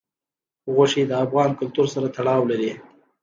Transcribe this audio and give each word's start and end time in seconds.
غوښې 0.73 1.03
د 1.07 1.11
افغان 1.25 1.51
کلتور 1.59 1.87
سره 1.93 2.07
تړاو 2.15 2.49
لري. 2.51 2.71